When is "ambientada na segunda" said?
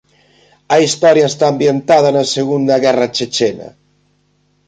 1.49-2.75